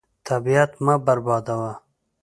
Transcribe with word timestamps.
طبیعت 0.27 0.71
مه 0.85 0.95
بربادوه. 1.05 1.73